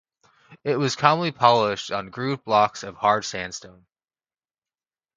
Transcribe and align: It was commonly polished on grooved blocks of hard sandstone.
It 0.63 0.77
was 0.77 0.95
commonly 0.95 1.31
polished 1.31 1.91
on 1.91 2.09
grooved 2.09 2.43
blocks 2.43 2.81
of 2.81 2.95
hard 2.95 3.23
sandstone. 3.23 3.85